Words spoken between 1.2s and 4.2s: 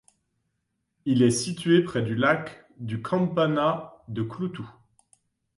est situé près du lac du Campana